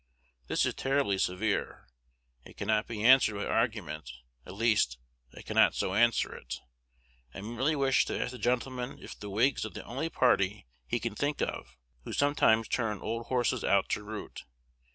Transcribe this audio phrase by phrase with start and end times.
[0.47, 1.85] This is terribly severe.
[2.43, 4.09] It cannot be answered by argument;
[4.47, 4.97] at least,
[5.37, 6.55] I cannot so answer it.
[7.35, 10.99] I merely wish to ask the gentleman if the Whigs are the only party he
[10.99, 14.45] can think of, who sometimes turn old horses out to root?